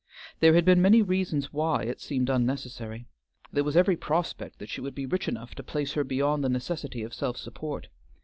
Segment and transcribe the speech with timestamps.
[0.39, 3.05] There had been many reasons why it seemed unnecessary.
[3.53, 6.49] There was every prospect that she would be rich enough to place her beyond the
[6.49, 7.87] necessity of self support.